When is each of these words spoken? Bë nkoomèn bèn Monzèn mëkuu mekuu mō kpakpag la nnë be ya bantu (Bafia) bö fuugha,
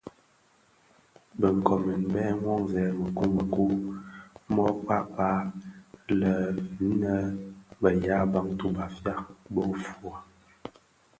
Bë 1.39 1.47
nkoomèn 1.57 2.01
bèn 2.13 2.31
Monzèn 2.43 2.89
mëkuu 3.01 3.29
mekuu 3.35 3.73
mō 4.53 4.63
kpakpag 4.83 5.47
la 6.21 6.33
nnë 6.85 7.13
be 7.81 7.89
ya 8.05 8.17
bantu 8.31 8.67
(Bafia) 8.77 9.15
bö 9.53 9.61
fuugha, 9.83 10.21